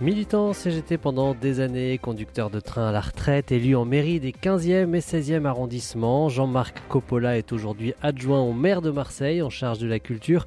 [0.00, 4.32] Militant CGT pendant des années, conducteur de train à la retraite, élu en mairie des
[4.32, 9.78] 15e et 16e arrondissements, Jean-Marc Coppola est aujourd'hui adjoint au maire de Marseille en charge
[9.78, 10.46] de la culture.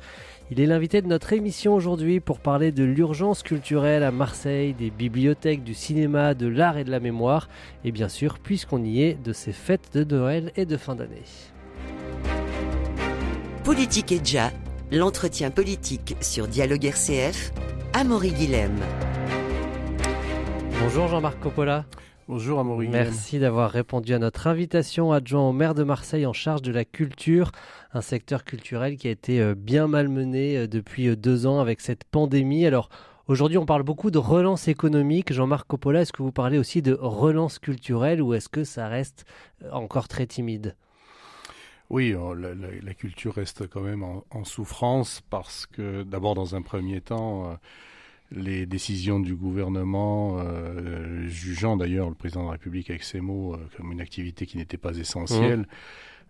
[0.49, 4.89] Il est l'invité de notre émission aujourd'hui pour parler de l'urgence culturelle à Marseille, des
[4.89, 7.47] bibliothèques, du cinéma, de l'art et de la mémoire,
[7.85, 11.21] et bien sûr, puisqu'on y est, de ces fêtes de Noël et de fin d'année.
[13.63, 14.49] Politique et déjà,
[14.91, 17.53] l'entretien politique sur Dialogue RCF,
[17.93, 18.79] Amaury Guilhem.
[20.79, 21.85] Bonjour Jean-Marc Coppola.
[22.29, 22.87] Bonjour Amaury.
[22.87, 26.85] Merci d'avoir répondu à notre invitation, adjoint au maire de Marseille en charge de la
[26.85, 27.51] culture,
[27.93, 31.81] un secteur culturel qui a été euh, bien malmené euh, depuis euh, deux ans avec
[31.81, 32.65] cette pandémie.
[32.65, 32.87] Alors
[33.27, 35.33] aujourd'hui on parle beaucoup de relance économique.
[35.33, 39.25] Jean-Marc Coppola, est-ce que vous parlez aussi de relance culturelle ou est-ce que ça reste
[39.71, 40.77] encore très timide?
[41.89, 42.15] Oui,
[42.81, 47.59] la, culture reste quand même en souffrance parce que d'abord dans un premier temps,
[48.35, 53.53] les décisions du gouvernement, euh, jugeant d'ailleurs le président de la République avec ses mots
[53.53, 55.65] euh, comme une activité qui n'était pas essentielle, mmh.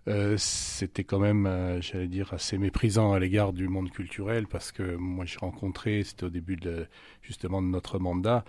[0.10, 1.50] euh, c'était quand même,
[1.82, 6.26] j'allais dire, assez méprisant à l'égard du monde culturel parce que moi j'ai rencontré, c'était
[6.26, 6.88] au début de,
[7.22, 8.44] justement de notre mandat,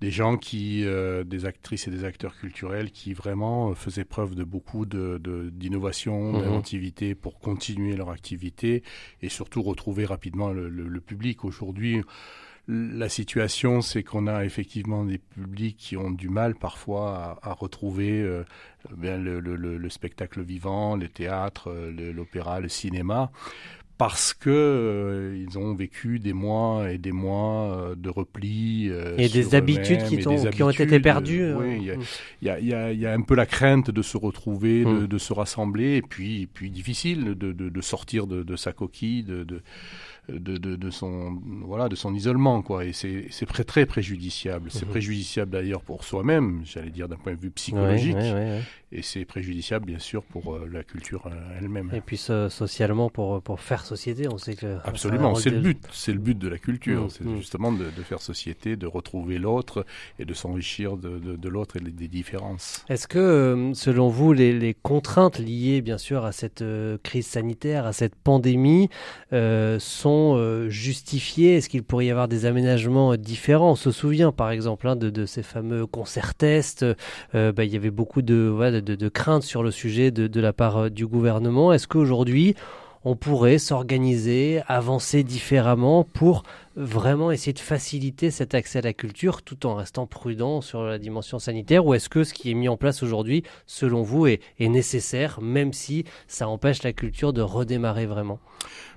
[0.00, 0.84] des gens qui,
[1.26, 6.42] des actrices et des acteurs culturels qui vraiment faisaient preuve de beaucoup d'innovation, de, mmh.
[6.42, 8.84] d'inventivité pour continuer leur activité
[9.20, 11.44] et surtout retrouver rapidement le, le public.
[11.44, 12.02] Aujourd'hui,
[12.70, 18.22] la situation, c'est qu'on a effectivement des publics qui ont du mal parfois à, retrouver
[18.22, 18.44] euh,
[18.96, 23.30] le, spectacle vivant, les théâtres, euh, l'opéra, le cinéma
[23.98, 29.54] parce que euh, ils ont vécu des mois et des mois de repli et des
[29.54, 31.52] habitudes qui, qui, ont été perdues.
[31.52, 31.90] oui,
[32.40, 35.18] il y, a un peu la crainte de se retrouver, de, mm.
[35.18, 39.60] se rassembler, et puis, puis difficile de, sortir de, sa coquille, de,
[40.28, 42.84] de, de, son voilà de son isolement quoi.
[42.84, 44.70] Et c'est très très préjudiciable.
[44.70, 44.90] C'est mhm.
[44.90, 48.16] préjudiciable d'ailleurs pour soi-même j'allais dire d'un point de vue psychologique
[48.92, 51.90] et c'est préjudiciable bien sûr pour euh, la culture euh, elle-même.
[51.94, 55.78] Et puis socialement pour pour faire société on sait que absolument c'est le but.
[55.92, 57.36] c'est le but de la culture mm, c'est mm.
[57.36, 59.86] justement de, faire société de retrouver l'autre
[60.18, 62.84] et de s'enrichir de, l'autre et des différences.
[62.88, 66.64] Est-ce que euh, selon vous les, les, contraintes liées bien sûr à cette
[67.02, 68.88] crise sanitaire à cette pandémie
[69.30, 73.72] sont justifiés Est-ce qu'il pourrait y avoir des aménagements différents?
[73.72, 76.84] On se souvient par exemple hein, de, ces fameux concerts tests.
[77.32, 81.06] Bah, il y avait beaucoup de, de, craintes sur le sujet de, la part du
[81.06, 81.72] gouvernement.
[81.72, 82.54] Est-ce qu'aujourd'hui
[83.02, 86.42] on pourrait s'organiser, avancer différemment pour
[86.76, 90.98] vraiment essayer de faciliter cet accès à la culture tout en restant prudent sur la
[90.98, 94.40] dimension sanitaire Ou est-ce que ce qui est mis en place aujourd'hui, selon vous, est,
[94.60, 98.38] nécessaire, même si ça empêche la culture de redémarrer vraiment?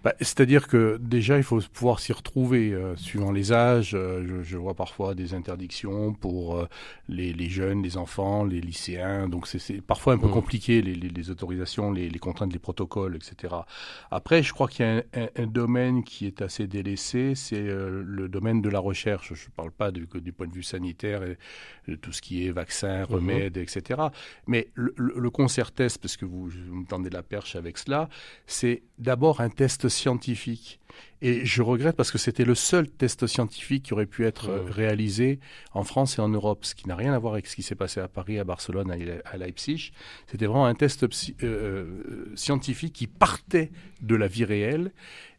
[0.03, 3.95] Bah, C'est-à-dire que déjà, il faut pouvoir s'y retrouver euh, suivant les âges.
[3.95, 6.67] Euh, je, vois parfois des interdictions pour euh,
[7.07, 9.28] les, jeunes, les enfants, les lycéens.
[9.29, 10.31] Donc c'est parfois un peu mmh.
[10.31, 13.53] compliqué, les, autorisations, les, contraintes, les protocoles, etc.
[14.12, 18.03] Après, je crois qu'il y a un, un domaine qui est assez délaissé, c'est euh,
[18.06, 19.34] le domaine de la recherche.
[19.34, 21.38] Je ne parle pas du, du, point de vue sanitaire et
[21.88, 23.06] de tout ce qui est vaccin, mhm.
[23.06, 24.01] remèdes, etc.
[24.47, 28.09] Mais le, le, concert test, parce que vous, vous me tendez la perche avec cela,
[28.47, 30.79] c'est d'abord un test scientifique.
[31.22, 34.69] Et je regrette parce que c'était le seul test scientifique qui aurait pu être mhm.
[34.69, 35.40] réalisé
[35.74, 37.75] en France et en Europe, ce qui n'a rien à voir avec ce qui s'est
[37.75, 39.94] passé à Paris, à Barcelone, à Leipzig.
[40.28, 41.07] C'était vraiment un test euh,
[41.44, 44.91] euh, scientifique qui partait de la vie réelle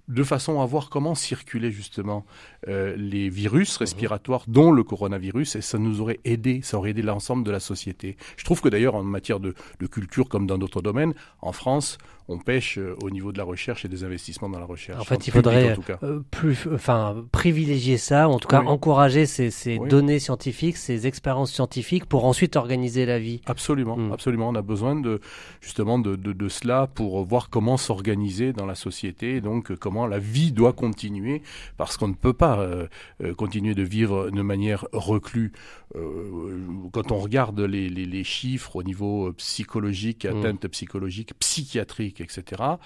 [0.09, 2.25] de façon à voir comment circulaient justement
[2.69, 7.03] euh, les virus respiratoires, dont le coronavirus, et ça nous aurait aidé, ça aurait aidé
[7.03, 8.17] l'ensemble de la société.
[8.37, 9.55] Je trouve que d'ailleurs, en matière de,
[9.91, 11.99] culture, comme dans d'autres domaines, en France,
[12.29, 15.01] on pêche euh, au niveau de la recherche et des investissements dans la recherche.
[15.01, 19.79] En fait, il faudrait euh, plus, enfin, privilégier ça, ou en tout cas encourager ces,
[19.79, 23.43] données scientifiques, ces expériences scientifiques pour ensuite organiser la vie.
[23.47, 24.13] Absolument, hmm.
[24.13, 24.49] absolument.
[24.49, 25.21] On a besoin de
[25.61, 30.19] justement de, de, cela pour voir comment s'organiser dans la société, et donc comment la
[30.19, 31.43] vie doit continuer,
[31.77, 32.87] parce qu'on ne peut pas euh,
[33.37, 35.53] continuer de vivre de manière reclue.
[36.93, 40.39] quand on regarde les, les, chiffres au niveau psychologique, hmm.
[40.39, 42.79] atteinte psychologique, psychiatrique, etc.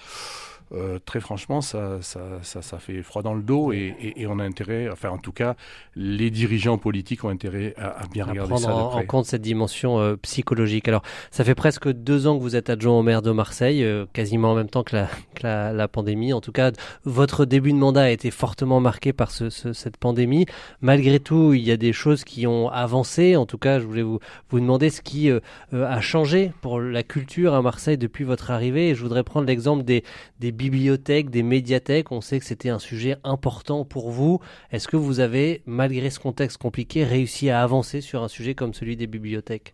[0.71, 4.43] Euh, très franchement, ça, ça, ça, fait froid dans le dos et, et, on a
[4.43, 5.55] intérêt, enfin en tout cas,
[5.95, 9.99] les dirigeants politiques ont intérêt à, bien regarder prendre ça en, en, compte cette dimension
[9.99, 10.87] euh, psychologique.
[10.87, 11.01] Alors,
[11.31, 14.51] ça fait presque deux ans que vous êtes adjoint au maire de Marseille, euh, quasiment
[14.51, 16.33] en même temps que la, que la, la, pandémie.
[16.33, 16.71] En tout cas,
[17.03, 20.45] votre début de mandat a été fortement marqué par ce, cette pandémie.
[20.81, 23.35] Malgré tout, il y a des choses qui ont avancé.
[23.35, 24.19] En tout cas, je voulais vous,
[24.51, 25.31] vous demander ce qui
[25.71, 28.89] a changé pour la culture à Marseille depuis votre arrivée.
[28.89, 30.03] Et je voudrais prendre l'exemple des,
[30.39, 32.11] des bibliothèques, des médiathèques.
[32.11, 34.41] On sait que c'était un sujet important pour vous.
[34.71, 38.73] Est-ce que vous avez, malgré ce contexte compliqué, réussi à avancer sur un sujet comme
[38.73, 39.73] celui des bibliothèques?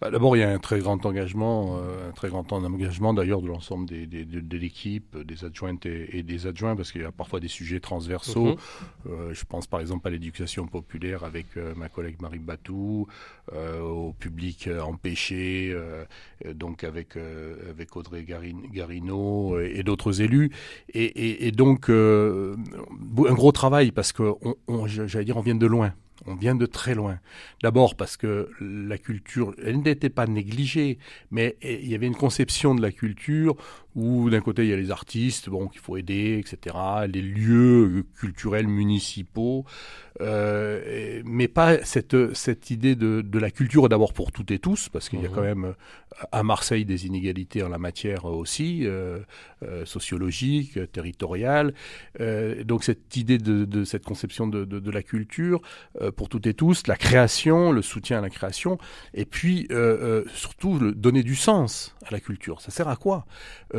[0.00, 3.42] Bah, D'abord, il y a un très grand engagement, euh, un très grand engagement d'ailleurs
[3.42, 7.40] de l'ensemble des, de, l'équipe, des adjointes et, des adjoints, parce qu'il y a parfois
[7.40, 8.44] des sujets transversaux.
[8.44, 8.56] Mhm.
[9.06, 13.06] Euh, je pense par exemple à l'éducation populaire avec euh, ma collègue Marie Batou,
[13.52, 15.76] au public empêché,
[16.54, 17.16] donc avec,
[17.68, 20.22] avec Audrey Garino et, d'autres
[20.92, 22.54] Et, et donc, un
[23.34, 24.34] gros travail, parce que,
[24.86, 25.92] j'allais dire, on vient de loin.
[26.26, 27.18] On vient de très loin.
[27.62, 30.98] D'abord parce que la culture, elle n'était pas négligée,
[31.30, 33.56] mais il y avait une conception de la culture
[33.94, 36.76] où d'un côté il y a les artistes, bon qu'il faut aider, etc.,
[37.08, 39.64] les lieux culturels municipaux,
[40.20, 44.88] euh, mais pas cette cette idée de, de la culture d'abord pour toutes et tous,
[44.88, 45.32] parce qu'il y a mmh.
[45.32, 45.74] quand même
[46.30, 49.18] à Marseille des inégalités en la matière aussi, euh,
[49.64, 51.74] euh, sociologiques, territoriales.
[52.64, 55.60] donc cette idée de, de cette conception de, de, de la culture
[56.16, 58.78] pour toutes et tous, la création, le soutien à la création,
[59.12, 59.68] et puis
[60.32, 62.60] surtout le, donner du sens à la culture.
[62.60, 63.26] Ça sert à quoi?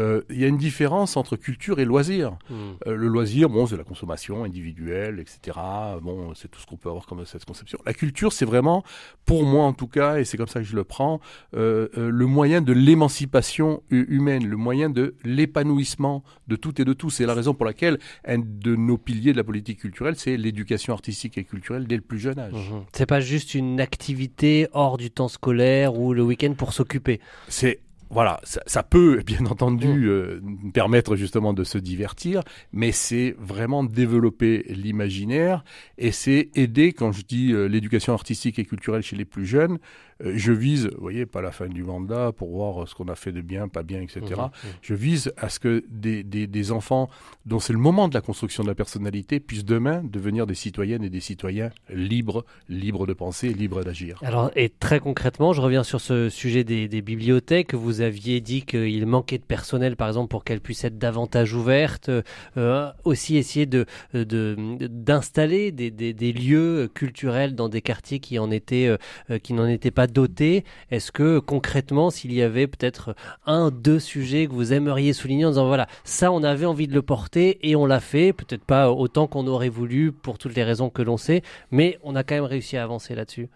[0.06, 2.38] Euh, il y a une différence entre culture et loisir.
[2.50, 2.74] Hmm.
[2.88, 5.57] Euh, le loisir, bon, c'est la consommation individuelle, etc.
[6.02, 7.80] Bon, c'est tout ce qu'on peut avoir comme cette conception.
[7.86, 8.84] La culture, c'est vraiment,
[9.25, 11.19] pour moi en tout cas, et c'est comme ça que je le prends,
[11.56, 17.10] euh, le moyen de l'émancipation humaine, le moyen de l'épanouissement de tout et de tous.
[17.10, 20.94] C'est la raison pour laquelle un de nos piliers de la politique culturelle, c'est l'éducation
[20.94, 22.54] artistique et culturelle dès le plus jeune âge.
[22.54, 22.84] Hmm.
[22.94, 27.19] C'est pas juste une activité hors du temps scolaire ou le week-end pour s'occuper.
[27.48, 27.80] C'est
[28.10, 30.07] voilà, ça, peut bien entendu mm.
[30.07, 30.42] euh,
[30.74, 32.42] permettre justement de se divertir,
[32.72, 35.63] mais c'est vraiment développer l'imaginaire
[35.98, 39.80] et c'est aider, quand je dis euh, l'éducation artistique et culturelle chez les plus jeunes,
[40.24, 43.32] je vise, vous voyez, pas la fin du mandat pour voir ce qu'on a fait
[43.34, 44.22] de bien, pas bien, etc.
[44.22, 44.50] Mhm, mhm.
[44.82, 47.10] Je vise à ce que des, des, enfants
[47.46, 51.04] dont c'est le moment de la construction de la personnalité puissent demain devenir des citoyennes
[51.04, 54.18] et des citoyens libres, libres de penser, libres d'agir.
[54.24, 57.74] Alors, et très concrètement, je reviens sur ce sujet des, des bibliothèques.
[57.74, 62.10] Vous aviez dit qu'il manquait de personnel, par exemple, pour qu'elles puissent être davantage ouvertes.
[62.58, 68.50] Euh, aussi essayer de, d'installer des, des, des, lieux culturels dans des quartiers qui en
[68.50, 68.88] étaient,
[69.30, 73.16] euh, qui n'en étaient pas doté Est-ce que concrètement, s'il y avait peut-être
[73.46, 76.94] un, deux sujets que vous aimeriez souligner en disant voilà, ça on avait envie de
[76.94, 80.63] le porter et on l'a fait, peut-être pas autant qu'on aurait voulu pour toutes les
[80.63, 81.42] raisons que l'on sait,
[81.72, 83.50] mais on a quand même réussi à avancer là-dessus.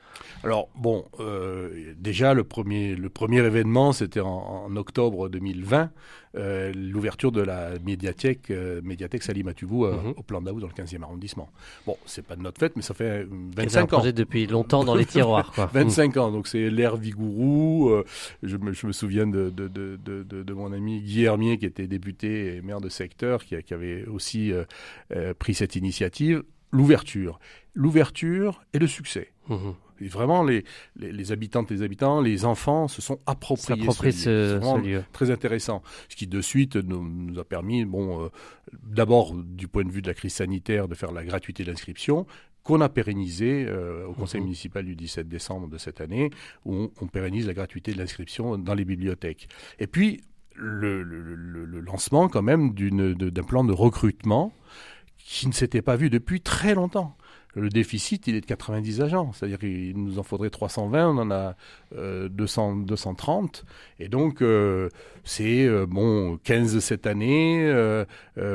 [0.43, 5.91] Alors bon, euh, déjà le premier, le premier événement c'était en, octobre 2020,
[6.35, 10.13] euh, l'ouverture de la médiathèque, euh, médiathèque Salim Atubou mhm.
[10.17, 11.49] au plan d'Aou dans le 15e arrondissement.
[11.85, 14.03] Bon, c'est pas de notre fête, mais ça fait 25 ans.
[14.11, 15.51] depuis longtemps dans les tiroirs.
[15.51, 15.69] Quoi.
[15.73, 17.89] 25 ans, donc c'est l'ère Vigourou.
[17.89, 18.05] Euh,
[18.43, 21.87] je, me, je, me, souviens de, de, de, de, mon ami Guy Hermier, qui était
[21.87, 24.63] député et maire de secteur, qui, qui avait aussi euh,
[25.15, 26.43] euh, pris cette initiative.
[26.71, 27.39] L'ouverture.
[27.73, 29.31] L'ouverture et le succet.
[29.47, 29.55] Mmh.
[30.01, 30.63] Et vraiment, les,
[30.95, 35.03] les, les, habitantes et les habitants, les enfants se sont appropriés ce, ce, lieu.
[35.13, 35.81] Très intéressant.
[36.07, 38.29] Ce qui, de suite, nous, nous a permis, bon,
[38.83, 42.25] d'abord, du point de vue de la crise sanitaire, de faire la gratuité d'inscription,
[42.63, 44.45] qu'on a pérennisé euh, au conseil mhm.
[44.45, 46.29] municipal du 17 décembre de cette année,
[46.65, 49.47] où on, pérennise la gratuité de l'inscription dans les bibliothèques.
[49.79, 50.21] Et puis,
[50.55, 51.01] le,
[51.81, 54.53] lancement quand même d'un plan de recrutement
[55.17, 57.15] qui ne s'était pas vu depuis très longtemps.
[57.55, 61.31] Le déficit, il est de 90 agents, c'est-à-dire qu'il nous en faudrait 320, on en
[61.31, 61.55] a
[61.95, 63.65] 200, 230,
[63.99, 64.89] et donc euh,
[65.23, 67.71] c'est euh, bon 15 cette année.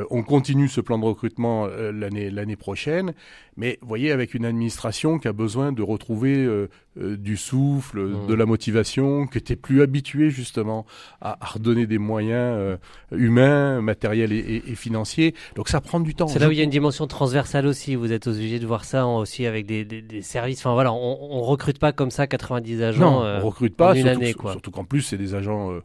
[0.09, 3.13] on continue ce plan de recrutement l'année prochaine,
[3.57, 8.01] mais vous voyez, avec une administration qui a besoin de retrouver euh, euh, du souffle,
[8.01, 8.27] mmh.
[8.27, 10.85] de la motivation, qui était plus habituée justement
[11.21, 12.77] à, redonner des moyens euh,
[13.11, 15.35] humains, matériels et, financiers.
[15.55, 16.27] Donc ça prend du temps.
[16.27, 17.95] C'est là où il y a une dimension transversale aussi.
[17.95, 20.59] Vous êtes obligé de voir ça aussi avec des, des, services.
[20.59, 22.99] Enfin voilà, on, on recrute pas comme ça 90 agents.
[22.99, 23.95] Non, on recrute pas.
[23.95, 25.79] surtout, année, surtout qu'en plus c'est des agents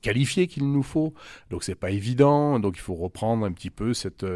[0.00, 1.14] qualifiés qu'il nous faut.
[1.50, 2.58] Donc c'est pas évident.
[2.58, 4.26] Donc il faut reprendre un petit peu cette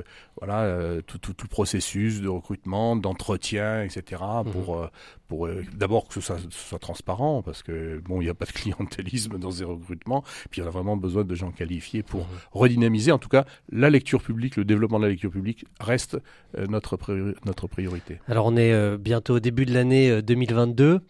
[0.41, 4.23] voilà tout, tout, tout le processus de recrutement d'entretien, etc.
[4.45, 4.53] Mhm.
[4.53, 4.91] pour, euh,
[5.27, 8.45] pour euh, d'abord que ce soit, soit, transparent, parce que bon, il n'y a pas
[8.45, 10.25] de clientélisme dans ces recrutements.
[10.51, 13.13] Puis on a vraiment besoin de gens qualifiés pour redynamiser.
[13.13, 16.19] En tout cas, la lecture publique, le développement de la lecture publique reste
[16.57, 16.99] euh, notre,
[17.45, 18.21] notre priorité.
[18.29, 21.01] Alors on est bientôt au début de l'année 2022.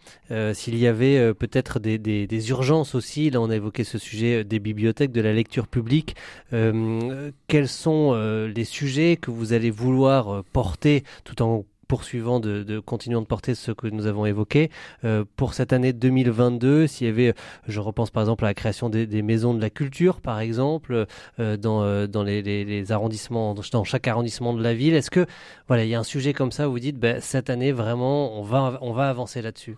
[0.53, 4.43] S'il y avait peut-être des, des, des, urgences aussi, là on a évoqué ce sujet
[4.43, 6.15] des bibliothèques, de la lecture publique.
[6.51, 8.13] quels sont
[8.45, 13.55] les sujets que vous allez vouloir porter tout en poursuivant, de, de continuant de porter
[13.55, 14.69] ce que nous avons évoqué.
[15.03, 17.33] Euh, pour cette année 2022, s'il y avait,
[17.67, 21.05] je repense par exemple à la création des, des maisons de la culture, par exemple,
[21.39, 24.93] euh, dans, euh, dans les, les, les, arrondissements, dans chaque arrondissement de la ville.
[24.93, 25.25] Est-ce que
[25.67, 28.39] voilà, il y a un sujet comme ça où vous dites, ben, cette année vraiment,
[28.39, 29.77] on va, on va avancer là-dessus?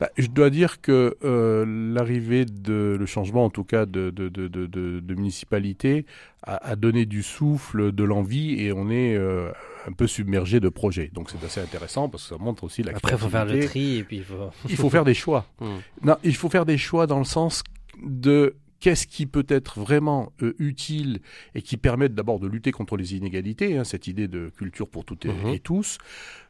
[0.00, 4.28] Bah, Je dois dire que euh, l'arrivée de le changement, en tout cas de, de,
[4.28, 6.06] de, de, de municipalité,
[6.42, 9.50] a, a, donné du souffle, de l'envie, et on est euh,
[9.86, 11.10] un peu submergé de projets.
[11.12, 13.64] Donc c'est assez intéressant parce que ça montre aussi la Après, il faut faire le
[13.66, 14.50] tri et puis il faut...
[14.68, 15.46] il faut faire des choix.
[15.60, 15.78] Hmm.
[16.02, 17.62] Non, il faut faire des choix dans le sens
[18.02, 21.20] de qu'est-ce qui peut être vraiment euh, utile
[21.54, 25.04] et qui permette d'abord de lutter contre les inégalités, hein, cette idée de culture pour
[25.04, 25.48] toutes et, mmh.
[25.48, 25.98] et tous,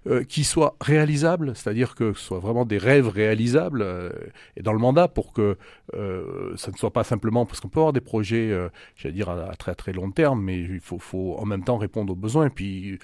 [0.08, 4.10] euh, qui soit réalisable, c'est-à-dire que ce soit vraiment des rêves réalisables euh,
[4.56, 5.56] et dans le mandat pour que
[5.94, 9.28] euh, ça ne soit pas simplement parce qu'on peut avoir des projets, euh, j'allais dire
[9.28, 12.46] à, très très long terme, mais il faut, en même temps répondre aux besoins.
[12.46, 12.98] Et puis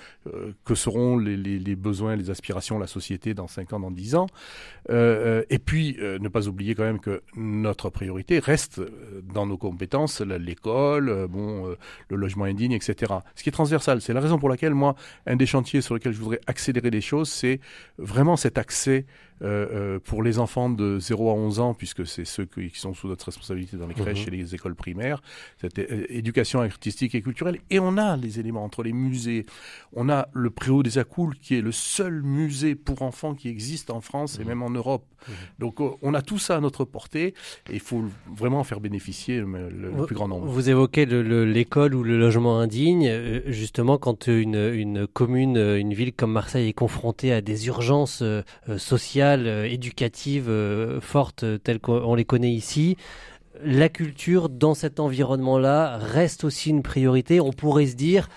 [0.65, 4.27] que seront les, besoins, les aspirations, la société dans 5 ans, dans 10 ans?
[4.89, 8.81] Et puis ne pas oublier quand même que notre priorité reste
[9.23, 11.75] dans nos compétences l'école, bon,
[12.09, 13.13] le logement indigne, etc.
[13.35, 14.95] Ce qui est transversal, c'est la raison pour laquelle moi,
[15.27, 17.61] un des chantiers sur lequel je voudrais accélérer des choses, c'est
[17.99, 19.07] vraiment cet accès
[19.43, 22.93] euh, euh, pour les enfants de 0 à 11 ans, puisque c'est ceux qui sont
[22.93, 24.35] sous notre responsabilité dans les crèches mmh.
[24.35, 25.23] et les écoles primaires,
[25.61, 27.61] cette éducation artistique et culturelle.
[27.71, 29.47] Et on a les éléments entre les musées.
[29.93, 33.91] On a le Préau des Accoules, qui est le seul musée pour enfants qui existe
[33.91, 34.43] en France mmh.
[34.43, 35.05] et même en Europe.
[35.07, 35.33] Mmh.
[35.61, 37.35] Donc euh, on a tout ça à notre portée
[37.71, 38.05] et il faut
[38.35, 40.47] vraiment en faire bénéficier le, le, vous, plus grand nombre.
[40.47, 43.43] Vous évoquez l'école ou le logement indigne.
[43.47, 48.23] Justement, quand une, une commune, une ville comme Marseille est confrontée à des urgences
[48.77, 52.97] sociales, euh, éducatives euh, fortes euh, telles qu'on les connaît ici,
[53.63, 57.41] la culture dans cet environnement-là reste aussi une priorité.
[57.41, 58.29] On pourrait se dire,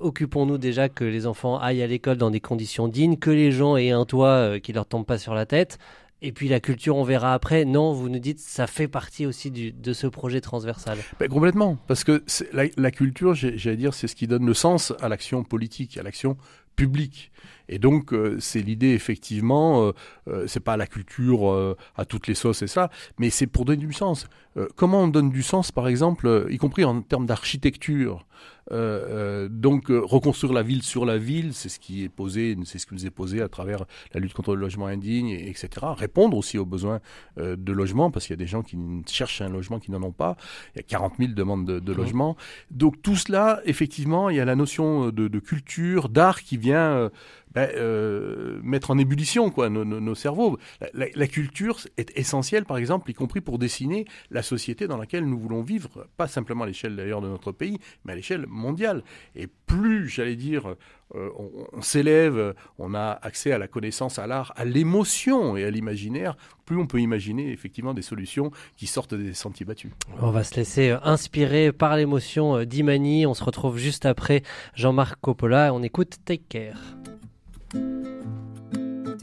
[0.00, 3.76] occupons-nous déjà que les enfants aillent à l'école dans des conditions dignes, que les gens
[3.76, 5.78] aient un toit qui leur tombe pas sur la tête.
[6.22, 7.64] Et puis la culture, on verra après.
[7.64, 10.96] Non, vous nous dites, ça fait partie aussi de ce projet transversal.
[11.18, 12.22] Ben, complètement, parce que
[12.52, 16.36] la, culture, j'allais dire, c'est ce qui donne le sens à l'action politique, à l'action
[16.76, 17.32] publique.
[17.72, 19.92] Et donc, euh, c'est l'idée, effectivement, euh,
[20.28, 23.64] euh, c'est pas la culture euh, à toutes les sauces et ça, mais c'est pour
[23.64, 24.26] donner du sens.
[24.58, 28.26] Euh, comment on donne du sens, par exemple, y compris en termes d'architecture
[28.70, 32.94] Donc, reconstruire la ville sur la ville, c'est ce qui est posé, c'est ce qui
[32.94, 35.68] nous est posé à travers la lutte contre le logement indigne, et, etc.
[35.96, 37.00] Répondre aussi aux besoins
[37.38, 38.76] de logement, parce qu'il y a des gens qui
[39.06, 40.36] cherchent un logement qui n'en ont pas.
[40.74, 41.96] Il y a 40 000 demandes de, de mmh.
[41.96, 42.36] logement.
[42.70, 47.10] Donc, tout cela, effectivement, il y a la notion de, de culture, d'art qui vient
[47.54, 50.58] ben, euh, mettre en ébullition quoi nos, nos, cerveaux.
[50.94, 55.38] La, culture est essentielle, par exemple, y compris pour dessiner la société dans laquelle nous
[55.38, 59.02] voulons vivre, pas simplement à l'échelle d'ailleurs de notre pays, mais à l'échelle mondiale.
[59.34, 60.74] Et plus, j'allais dire,
[61.14, 65.64] euh, on, on s'élève, on a accès à la connaissance, à l'art, à l'émotion et
[65.64, 69.92] à l'imaginaire, plus on peut imaginer effectivement des solutions qui sortent des sentiers battus.
[70.20, 73.26] On va se laisser euh, inspirer par l'émotion d'Imani.
[73.26, 74.42] On se retrouve juste après
[74.74, 75.74] Jean-Marc Coppola.
[75.74, 76.78] On écoute Take Care.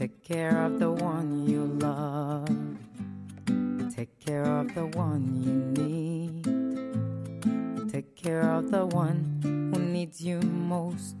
[0.00, 2.48] Take care of the one you love.
[3.94, 6.44] Take care of the one you need.
[7.92, 11.16] Take care of the one who needs you most.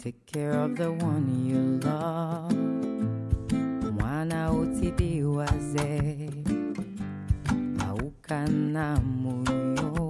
[0.00, 2.54] Take care of the one you love.
[3.98, 6.30] Mwana utidiwaze
[7.88, 10.03] aukana moyo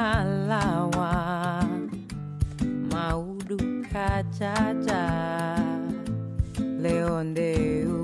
[0.00, 1.12] halawa
[2.92, 5.04] mauduka caca,
[6.82, 7.99] Leon ndeu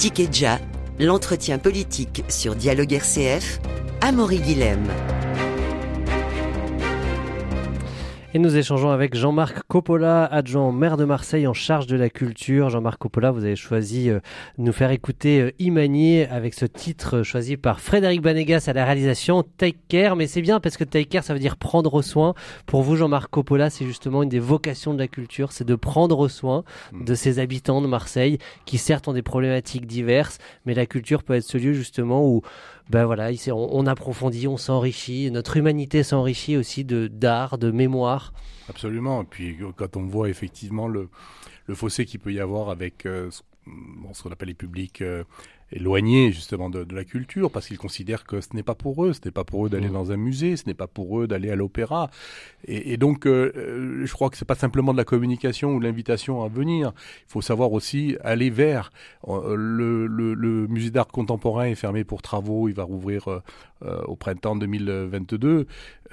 [0.00, 0.20] Politique
[0.98, 3.60] l'entretien politique sur Dialogue RCF,
[4.00, 4.88] Amaury Guilhem.
[8.32, 12.70] Et nous échangeons avec Jean-Marc Coppola, adjoint maire de Marseille en charge de la culture.
[12.70, 14.20] Jean-Marc Coppola, vous avez choisi euh,
[14.56, 18.72] de nous faire écouter euh, Imani avec ce titre euh, choisi par Frédéric Banegas à
[18.72, 20.14] la réalisation Take Care.
[20.14, 22.34] Mais c'est bien parce que Take Care, ça veut dire prendre soin.
[22.66, 26.28] Pour vous, Jean-Marc Coppola, c'est justement une des vocations de la culture, c'est de prendre
[26.28, 31.24] soin de ses habitants de Marseille qui certes ont des problématiques diverses, mais la culture
[31.24, 32.42] peut être ce lieu justement où
[32.88, 38.32] ben voilà, on, on approfondit, on s'enrichit, notre humanité s'enrichit aussi de d'art, de mémoire.
[38.68, 39.22] Absolument.
[39.22, 41.08] Et puis euh, quand on voit effectivement le,
[41.66, 45.24] le fossé qu'il peut y avoir avec euh, ce qu'on appelle les publics euh,
[45.72, 49.12] éloignés justement de, de la culture, parce qu'ils considèrent que ce n'est pas pour eux,
[49.12, 49.92] ce n'est pas pour eux d'aller Mhm.
[49.94, 52.10] dans un musée, ce n'est pas pour eux d'aller à l'opéra.
[52.66, 55.78] Et, et donc, euh, euh, je crois que c'est pas simplement de la communication ou
[55.80, 56.92] de l'invitation à venir.
[57.28, 58.92] Il faut savoir aussi aller vers.
[59.28, 63.42] Euh, le, le, le musée d'art contemporain est fermé pour travaux, il va rouvrir
[63.84, 65.66] euh, au printemps 2022.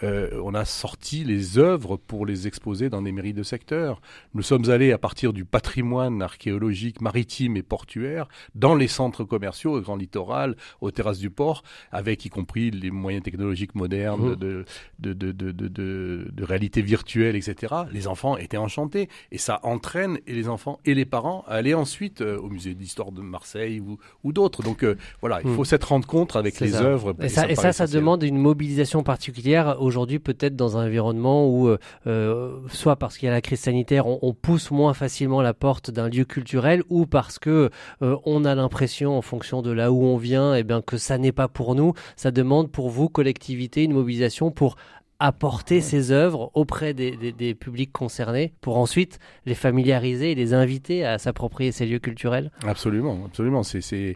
[0.04, 4.00] Euh, on a sorti les œuvres pour les exposer dans des mairies de secteur.
[4.36, 9.76] Nous sommes allés à partir du patrimoine archéologique maritime et portuaire dans les centres commerciaux,
[9.78, 14.36] au Grand Littoral, aux terrasses du port, avec y compris les moyens technologiques modernes Mhm.
[14.36, 14.66] de,
[15.00, 17.74] de, de, de, de, de, de réalité virtuelle, etc.
[17.92, 21.74] Les enfants étaient enchantés et ça entraîne et les enfants et les parents à aller
[21.74, 24.62] ensuite euh, au musée d'histoire de Marseille ou, ou d'autres.
[24.62, 25.56] Donc euh, voilà, il Mhm.
[25.56, 26.84] faut cette rencontre avec C'est les ça.
[26.84, 27.16] œuvres.
[27.22, 31.78] Et ça, ça, ça demande une mobilisation particulière aujourd'hui, peut-être dans un environnement où, euh,
[32.08, 35.54] euh, soit parce qu'il y a la crise sanitaire, on, on pousse moins facilement la
[35.54, 37.70] porte d'un lieu culturel, ou parce que
[38.02, 41.18] euh, on a l'impression, en fonction de là où on vient, eh bien, que ça
[41.18, 41.94] n'est pas pour nous.
[42.16, 44.76] Ça demande pour vous, collectivité, une mobilisation pour
[45.20, 50.54] apporter ces œuvres auprès des, des- des publics concernés, pour ensuite les familiariser et les
[50.54, 52.52] inviter à s'approprier ces lieux culturels?
[52.68, 53.64] Absolument, absolument.
[53.64, 54.16] C'est,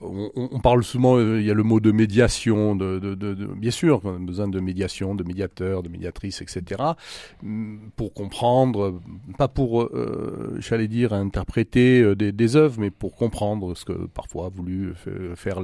[0.00, 3.46] on, parle souvent, euh, il y a le mot de médiation, de, de, de, de-
[3.46, 6.82] bien sûr, on a besoin de médiation, de médiateurs, de médiatrices, etc.
[7.42, 9.00] mm, Pour comprendre,
[9.38, 14.06] pas pour, euh, j'allais dire, interpréter euh, des, des œuvres, mais pour comprendre ce que
[14.06, 14.92] parfois a voulu
[15.34, 15.60] faire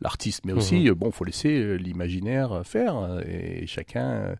[0.00, 0.44] l'artiste.
[0.46, 4.36] Mais aussi, euh, bon, faut laisser l'imaginaire faire, et chacun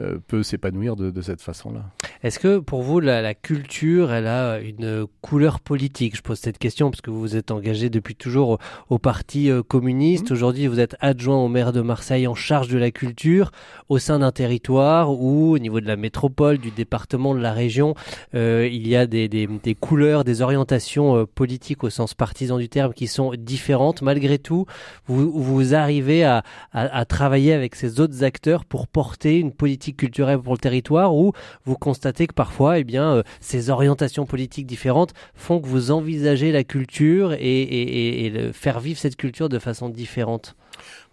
[0.00, 1.84] euh, peut s'épanouir de, de cette façon-là.
[2.22, 6.16] Est-ce que pour vous, la, la culture, elle a une couleur politique?
[6.16, 9.62] Je pose cette question parce que vous vous êtes engagé depuis toujours au, Parti euh,
[9.62, 10.30] communiste.
[10.30, 13.50] Aujourd'hui, vous êtes adjoint au maire de Marseille en charge de la culture
[13.88, 17.94] au sein d'un territoire où, au niveau de la métropole, du département, de la région,
[18.34, 22.58] euh, il y a des, des- des couleurs, des orientations euh, politiques au sens partisan
[22.58, 24.00] du terme qui sont différentes.
[24.02, 24.66] Malgré tout,
[25.06, 29.96] vous, vous arrivez à, à- à travailler avec ces autres acteurs pour porter une politique
[29.98, 31.32] culturelle pour le territoire ou
[31.64, 36.52] vous constatez que parfois, eh bien, euh, ces orientations politiques différentes font que vous envisagez
[36.52, 40.56] la culture et, et- et- et le- faire vivre cette culture de façon différente.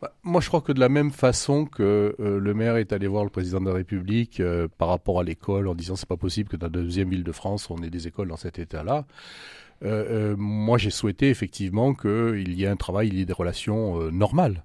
[0.01, 3.07] Bah, Moi, je crois que de la même façon que euh, le maire est allé
[3.07, 6.15] voir le président de la République euh, par rapport à l'école en disant c'est pas
[6.15, 9.05] possible que dans la deuxième ville de France on ait des écoles dans cet état-là.
[9.83, 14.11] Euh, moi, j'ai souhaité effectivement qu'il y ait un travail, il y ait des relations
[14.11, 14.63] normales.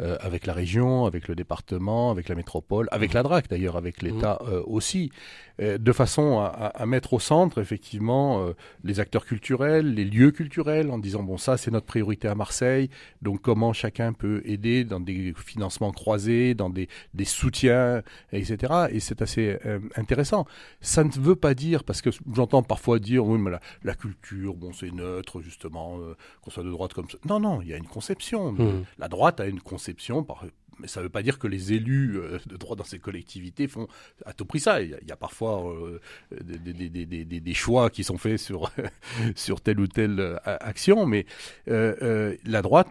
[0.00, 4.02] euh, avec la région, avec le département, avec la métropole, avec la DRAC d'ailleurs, avec
[4.02, 5.12] l'État euh, aussi,
[5.58, 10.30] de façon à, à- à mettre au centre effectivement euh, les acteurs culturels, les lieux
[10.32, 12.90] culturels, en disant bon ça c'est notre priorité à Marseille,
[13.22, 18.72] donc comment chacun peut aider dans des financements croisés, dans des, des soutiens, etc.
[18.90, 20.46] Et c'est assez euh, intéressant.
[20.80, 24.54] Ça ne veut pas dire, parce que j'entends parfois dire, oui, mais la, la culture,
[24.54, 27.18] bon, c'est neutre, justement, euh, qu'on soit de droite comme ça.
[27.28, 28.52] Non, non, il y a une conception.
[28.52, 28.84] Mhm.
[28.98, 30.44] La droite a une conception, par,
[30.78, 33.68] mais ça ne veut pas dire que les élus euh, de droite dans ces collectivités
[33.68, 33.86] font
[34.26, 34.82] à tout prix ça.
[34.82, 36.00] Il y a, il y a parfois euh,
[36.42, 38.70] des, des- des- des- des- des choix qui sont faits sur,
[39.36, 41.26] sur telle ou telle euh, action, mais
[41.68, 42.88] euh, euh, la droite,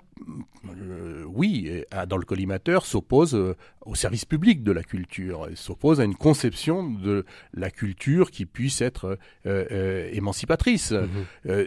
[1.27, 3.35] oui, dans le collimateur, s'oppose
[3.85, 8.81] au service public de la culture, s'oppose à une conception de la culture qui puisse
[8.81, 9.17] être
[10.11, 10.93] émancipatrice.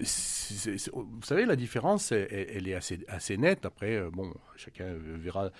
[0.03, 3.67] C'est- vous savez, la différence, elle, elle- est assez, assez nette.
[3.67, 4.87] Après, bon, chacun
[5.23, 5.51] verra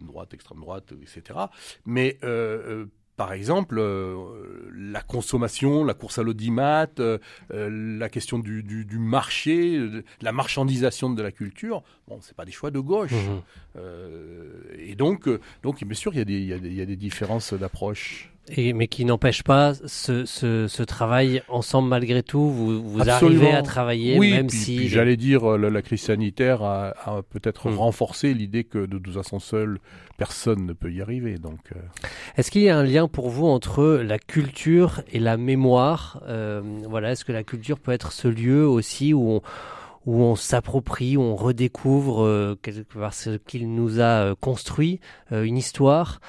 [0.00, 1.38] droite, extrême droite, etc.
[1.84, 2.86] Mais euh, euh,
[3.20, 4.14] par exemple, euh,
[4.74, 7.18] la consommation, la course à l'audimat, euh,
[7.52, 12.34] euh, la question du, du, du marché, euh, la marchandisation de la culture, bon, c'est
[12.34, 13.12] pas des choix de gauche.
[13.76, 18.32] Euh, et donc, euh, donc, bien sûr, il y y y a des différences d'approche.
[18.48, 22.50] Et, mais qui n'empêche pas ce, ce, ce travail ensemble malgré tout.
[22.50, 26.00] Vous, arrivez à travailler oui, même puis, si puis j'allais dire, euh, la, la crise
[26.00, 27.76] sanitaire a, a peut-être Hmm.
[27.76, 29.78] renforcé l'idée que de toute façon seul,
[30.16, 31.36] personne ne peut y arriver.
[31.38, 31.78] Donc, euh,
[32.36, 36.60] Est-ce qu'il y a un lien pour vous entre la culture et la mémoire Euh,
[36.88, 39.42] Voilà, est-ce que la culture peut être ce lieu aussi où on,
[40.10, 42.56] où on s'approprie, où on redécouvre euh,
[43.12, 44.98] ce qu'il nous a euh, construit,
[45.30, 46.20] euh, une histoire,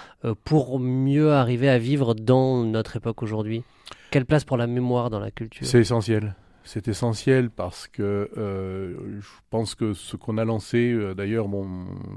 [0.44, 3.63] pour mieux arriver à vivre dans notre époque aujourd'hui
[4.12, 5.65] Quelle place pour la mémoire dans la culture?
[5.65, 6.36] C'est essentiel.
[6.63, 11.48] C'est essentiel parce que je pense que ce qu'on a lancé, d'ailleurs,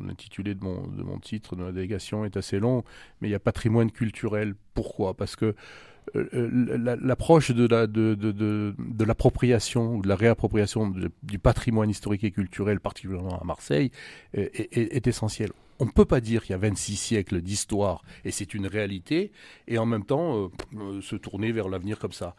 [0.07, 2.85] l'intitulé de mon, de mon titre de la délégation est assez long,
[3.21, 4.55] mais il y a patrimoine culturel.
[4.75, 5.15] Pourquoi?
[5.15, 5.55] Parce que
[6.15, 12.25] l'approche de la- de, de, de, de l'appropriation ou de la réappropriation du patrimoine historique
[12.25, 13.91] et culturel, particulièrement à Marseille,
[14.35, 15.51] est, est- est essentielle.
[15.81, 19.33] on ne peut pas dire qu'il y a 26 siècles d'histoire et c'est une réalité,
[19.67, 22.37] et en même temps euh, se tourner vers l'avenir comme ça.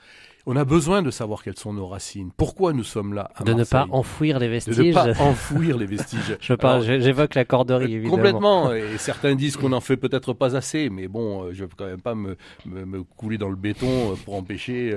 [0.47, 2.31] On a besoin de savoir quelles sont nos racines.
[2.37, 4.77] Pourquoi nous sommes là à De ne pas enfouir les vestiges.
[4.77, 6.37] de ne pas enfouir les vestiges.
[6.39, 8.15] Je parle, j'évoque la corderie, euh, évidemment.
[8.15, 8.73] Complètement.
[8.73, 11.73] Et certains disent qu'on en fait peut-être pas assez, mais bon, euh, je ne veux
[11.75, 14.91] quand même pas me, me, me couler dans le béton euh, pour empêcher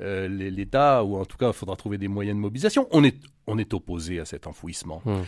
[0.00, 2.86] euh, l'État, ou en tout cas, il faudra trouver des moyens de mobilisation.
[2.92, 3.16] On est,
[3.48, 5.02] on est opposé à cet enfouissement.
[5.04, 5.22] Hmm.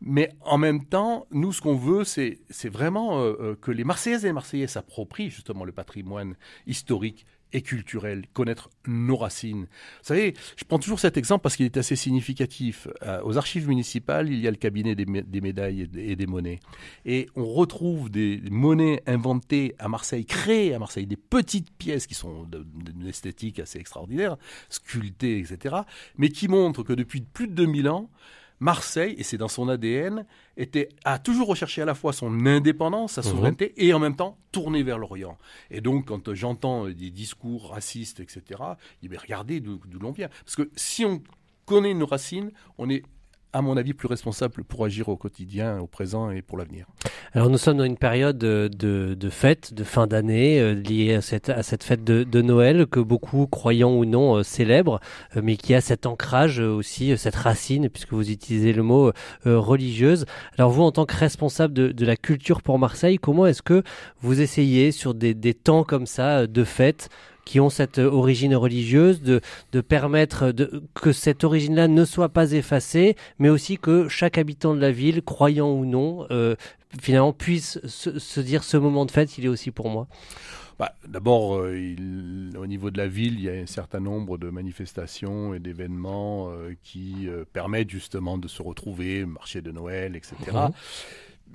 [0.00, 2.38] Mais en même temps, nous, ce qu'on veut, c'est
[2.68, 6.36] vraiment euh, que les Marseillaises et les Marseillais s'approprient justement le patrimoine
[6.66, 9.62] historique et culturel, connaître nos racines.
[9.62, 12.88] Vous savez, je prends toujours cet exemple parce qu'il est assez significatif.
[13.02, 16.16] Euh, aux archives municipales, il y a le cabinet des, des médailles et des, et
[16.16, 16.60] des monnaies.
[17.04, 22.14] Et on retrouve des monnaies inventées à Marseille, créées à Marseille, des petites pièces qui
[22.14, 24.36] sont d'une esthétique assez extraordinaire,
[24.68, 25.76] sculptées, etc.,
[26.16, 28.10] mais qui montrent que depuis plus de 2000 ans,
[28.60, 30.24] Marseille, et c'est dans son ADN,
[30.56, 33.26] était, a toujours recherché à la fois son indépendance, sa Mhm.
[33.28, 35.38] souveraineté, et en même temps tourné vers l'Orient.
[35.70, 40.28] Et donc, quand j'entends des discours racistes, etc., je dis, mais regardez d'où l'on vient.
[40.44, 41.22] Parce que si on
[41.66, 43.04] connaît nos racines, on est,
[43.52, 46.86] à mon avis, plus responsable pour agir au quotidien, au présent et pour l'avenir.
[47.32, 51.14] Alors nous sommes dans une période euh, de, de fête, de fin d'année, euh, liée
[51.14, 55.00] à cette, à cette fête de, de Noël que beaucoup, croyants ou non, euh, célèbrent,
[55.34, 59.12] mais qui a cet ancrage aussi, cette racine, puisque vous utilisez le mot
[59.44, 60.26] religieuse.
[60.56, 63.82] Alors vous, en tant que responsable de, de la culture pour Marseille, comment est-ce que
[64.20, 67.08] vous essayez sur des, des temps comme ça de fête
[67.48, 69.40] qui ont cette euh, origine religieuse, de,
[69.72, 74.74] de permettre de, que cette origine-là ne soit pas effacée, mais aussi que chaque habitant
[74.74, 76.56] de la ville, croyant ou non, euh,
[77.00, 80.06] finalement puisse se, se dire ce moment de fête, il est aussi pour moi.
[80.78, 84.48] Bah, D'abord, euh, au niveau de la ville, il y a un certain nombre de
[84.48, 90.36] manifestations et d'événements euh, qui euh, permettent justement de se retrouver, marché de Noël, etc.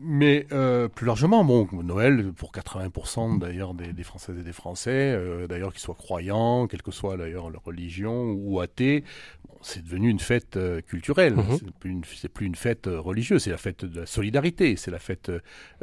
[0.01, 5.13] Mais euh, plus largement, bon, Noël, pour 80% d'ailleurs des, des Françaises et des Français,
[5.15, 9.03] euh, d'ailleurs qu'ils soient croyants, quelle que soit d'ailleurs leur religion ou athées,
[9.47, 11.35] bon, c'est devenu une fête euh, culturelle.
[11.35, 11.57] Mhm.
[11.57, 14.91] C'est plus une, c'est plus une fête religieuse, c'est la fête de la solidarité, c'est
[14.91, 15.31] la fête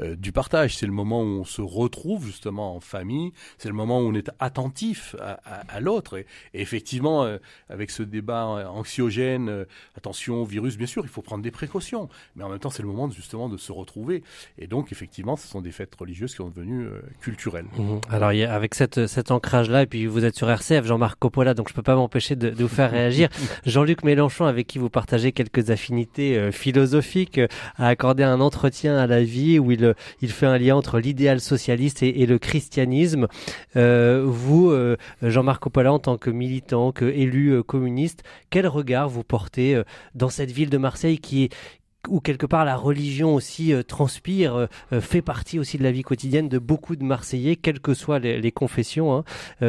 [0.02, 4.00] du partage, c'est le moment où on se retrouve justement en famille, c'est le moment
[4.00, 6.18] où on est attentif à, à- à l'autre.
[6.18, 7.26] Et, et effectivement,
[7.68, 9.64] avec ce débat anxiogène,
[9.96, 12.88] attention, virus, bien sûr, il faut prendre des précautions, mais en même temps, c'est le
[12.88, 13.99] moment justement de se retrouver.
[14.58, 17.66] Et donc, effectivement, ce sont des fêtes religieuses qui sont devenues euh, culturelles.
[17.78, 18.00] Mhm.
[18.10, 21.54] Alors, y a- avec cette, cet ancrage-là, et puis vous êtes sur RCF, Jean-Marc Coppola,
[21.54, 23.28] donc je peux pas m'empêcher de, de vous faire réagir.
[23.66, 28.96] Jean-Luc Mélenchon, avec qui vous partagez quelques affinités euh, philosophiques, euh, a accordé un entretien
[28.96, 32.38] à la vie où il, il fait un lien entre l'idéal socialiste et, et le
[32.38, 33.26] christianisme.
[33.74, 34.72] Vous,
[35.22, 39.80] Jean-Marc Coppola, en tant que militant, que élu communiste, quel regard vous portez
[40.14, 41.52] dans cette ville de Marseille qui est
[42.08, 45.92] où quelque part la religion aussi euh, transpire, euh, euh, fait partie aussi de la
[45.92, 49.14] vie quotidienne de beaucoup de Marseillais, quelles que soient les, confessions.
[49.14, 49.24] hein.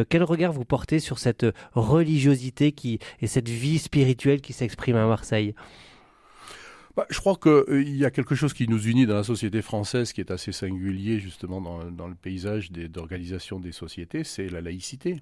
[0.09, 5.05] Quel regard vous portez sur cette religiosité qui et cette vie spirituelle qui s'exprime à
[5.05, 5.53] Marseille?
[6.95, 10.11] Bah, je crois qu'il y a quelque chose qui nous unit dans la société française
[10.13, 15.21] qui est assez singulier justement dans, dans le paysage d'organisation des sociétés, c'est la laïcité.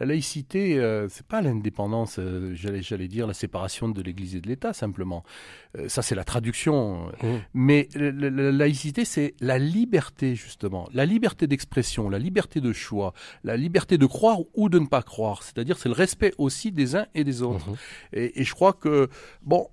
[0.00, 4.48] La laïcité, euh, c'est pas l'indépendance, euh, j'allais dire la séparation de l'Église et de
[4.48, 5.24] l'État simplement.
[5.76, 7.08] Euh, ça c'est la traduction.
[7.22, 7.26] Mmh.
[7.54, 13.12] Mais la laïcité, c'est la liberté justement, la liberté d'expression, la liberté de choix,
[13.44, 15.42] la liberté de croire ou de ne pas croire.
[15.42, 17.68] C'est-à-dire c'est le respect aussi des uns et des autres.
[17.68, 17.76] Mhm.
[18.12, 19.08] Et, et je crois que,
[19.42, 19.68] bon,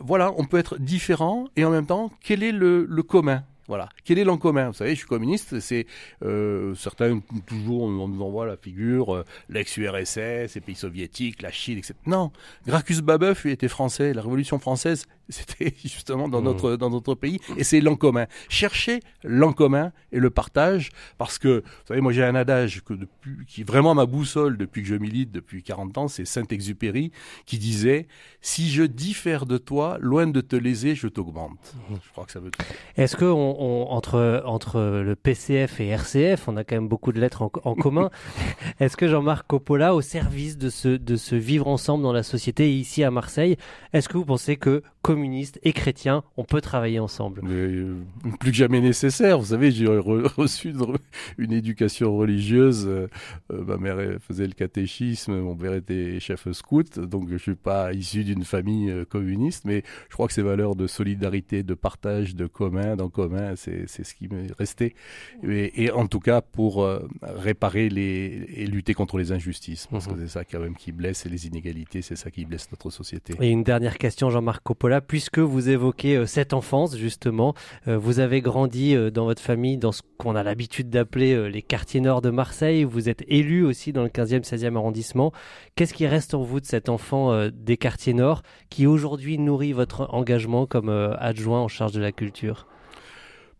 [0.00, 3.44] voilà, on peut être différent et en même temps, quel est le, le commun?
[3.70, 3.88] Voilà.
[4.04, 5.86] Quel est l'en commun Vous savez, je suis communiste, c'est
[6.24, 11.78] euh, certains toujours on nous envoie la figure euh, l'ex-URSS, les pays soviétiques, la Chine,
[11.78, 11.94] etc.
[12.04, 12.32] Non,
[12.66, 14.12] Gracchus Babeuf lui était français.
[14.12, 16.44] La Révolution française, c'était justement dans Mmh.
[16.44, 18.26] notre dans notre pays, et c'est l'en commun.
[18.48, 22.94] Cherchez l'en commun et le partage, parce que vous savez, moi j'ai un adage que
[22.94, 27.12] depuis, qui est vraiment ma boussole depuis que je milite depuis 40 ans, c'est Saint-Exupéry
[27.46, 28.06] qui disait
[28.40, 31.74] si je diffère de toi, loin de te léser, je t'augmente.
[31.90, 32.66] Je crois que ça veut dire.
[32.96, 37.12] Est-ce que on, on- entre, entre le PCF et RCF, on a quand même beaucoup
[37.12, 38.10] de lettres en, en commun,
[38.80, 42.72] est-ce que Jean-Marc Coppola, au service de ce, de ce vivre ensemble dans la société
[42.74, 43.56] ici à Marseille,
[43.92, 44.82] est-ce que vous pensez que
[45.20, 47.94] communistes et chrétiens, on peut travailler ensemble Mais, euh,
[48.40, 49.38] plus que jamais nécessaire.
[49.38, 50.96] Vous savez, j'ai re- reçu une, re-
[51.36, 52.86] une éducation religieuse.
[52.88, 53.06] euh,
[53.52, 57.92] euh, ma mère faisait le catéchisme, mon père était chef scout, donc je suis pas
[57.92, 62.46] issu d'une famille communiste, mais je crois que ces valeurs de solidarité, de partage, de
[62.46, 64.94] commun, d'en commun, c'est ce qui m'est resté.
[65.42, 66.88] Et, et en tout cas pour
[67.22, 70.14] réparer les et lutter contre les injustices, parce Mhm.
[70.14, 72.88] que c'est ça quand même qui blesse et les inégalités, c'est ça qui blesse notre
[72.90, 73.34] société.
[73.40, 77.54] Et une dernière question, Jean-Marc Coppola, Puisque vous évoquez euh, cette enfance, justement.
[77.88, 81.62] Euh, vous avez grandi euh, dans votre famille dans ce qu'on a l'habitude d'appeler les
[81.62, 82.84] quartiers nord de Marseille.
[82.84, 85.32] Vous êtes élu aussi dans le 15e, 16e arrondissement.
[85.74, 90.08] Qu'est-ce qui reste en vous de cet enfant des quartiers nord qui aujourd'hui nourrit votre
[90.12, 92.66] engagement comme adjoint en charge de la culture?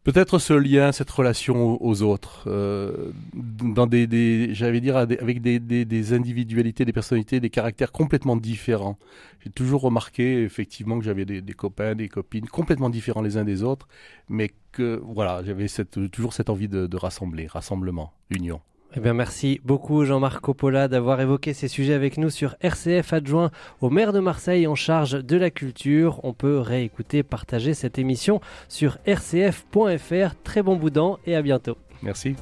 [0.03, 5.61] Peut-être ce lien, cette relation aux, autres, euh, dans des, des j'allais dire, avec des,
[5.61, 8.99] des, des individualités, des personnalités, des caractères complètement différents.
[9.45, 13.45] J'ai toujours remarqué effectivement que j'avais des, des copains, des copines complètement différents les uns
[13.45, 13.89] des autres,
[14.31, 18.63] mais que voilà, j'avais cette, toujours cette envie de, de rassembler, rassemblement, union.
[18.97, 23.53] Eh bien, merci beaucoup Jean-Marc Coppola d'avoir évoqué ces sujets avec nous sur RCF adjoint
[23.81, 26.19] au maire de Marseille en charge de la culture.
[26.25, 30.35] On peut réécouter, partager cette émission sur rcf.fr.
[30.43, 31.77] Très bon boudin et à bientôt.
[32.03, 32.35] Merci.